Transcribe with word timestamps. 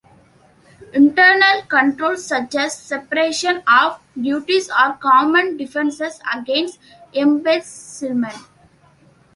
Internal 0.95 1.61
controls 1.67 2.25
such 2.25 2.55
as 2.55 2.75
separation 2.75 3.61
of 3.67 3.99
duties 4.19 4.67
are 4.71 4.97
common 4.97 5.57
defenses 5.57 6.19
against 6.35 6.79
embezzlement. 7.13 8.33